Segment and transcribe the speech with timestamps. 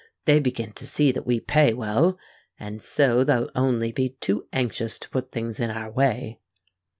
[0.25, 2.17] They begin to see that we pay well;
[2.59, 6.39] and so they'll only be too anxious to put things in our way."